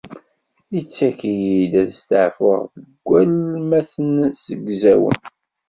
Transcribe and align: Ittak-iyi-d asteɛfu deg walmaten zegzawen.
Ittak-iyi-d 0.79 1.73
asteɛfu 1.83 2.53
deg 2.85 2.89
walmaten 3.07 4.11
zegzawen. 4.43 5.19